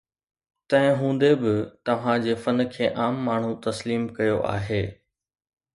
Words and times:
تنهن 0.69 0.95
هوندي 1.01 1.33
به 1.41 1.53
توهان 1.85 2.17
جي 2.25 2.33
فن 2.45 2.57
کي 2.75 2.85
عام 3.01 3.15
ماڻهو 3.29 3.53
تسليم 3.69 4.03
ڪيو 4.17 4.37
آهي. 4.57 4.83